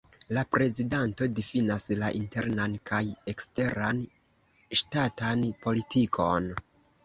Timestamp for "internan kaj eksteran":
2.21-4.03